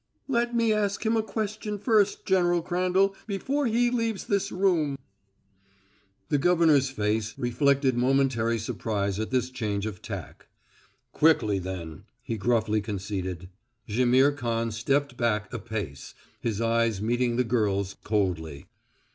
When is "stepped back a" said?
14.71-15.59